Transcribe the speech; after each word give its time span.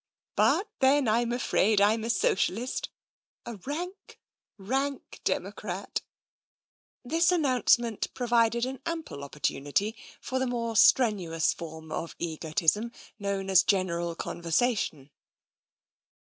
But 0.35 0.67
then 0.79 1.05
Fm 1.05 1.31
afraid 1.31 1.79
I'm 1.79 2.03
a 2.03 2.09
socialist— 2.09 2.89
a 3.45 3.57
rank, 3.67 4.19
rank 4.57 5.21
democrat." 5.23 6.01
The 7.05 7.23
announcement 7.29 8.11
provided 8.15 8.65
ample 8.87 9.23
opportunity 9.23 9.95
for 10.19 10.39
the 10.39 10.47
more 10.47 10.75
strenuous 10.75 11.53
form 11.53 11.91
of 11.91 12.15
egotism 12.17 12.91
known 13.19 13.47
as 13.47 13.61
Gen 13.61 13.89
eral 13.89 14.17
Conversation. 14.17 15.11